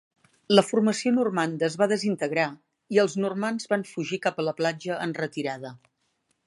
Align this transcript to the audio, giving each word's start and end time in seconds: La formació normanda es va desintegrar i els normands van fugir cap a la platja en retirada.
La 0.53 0.61
formació 0.69 1.11
normanda 1.17 1.67
es 1.67 1.75
va 1.81 1.87
desintegrar 1.91 2.47
i 2.97 3.01
els 3.05 3.19
normands 3.27 3.69
van 3.75 3.85
fugir 3.93 4.21
cap 4.29 4.41
a 4.41 4.47
la 4.51 4.57
platja 4.63 5.01
en 5.07 5.17
retirada. 5.25 5.79